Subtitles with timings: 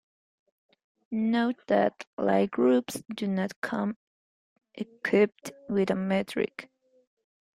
[1.11, 3.97] Note that Lie groups do not come
[4.73, 6.71] equipped with a metric.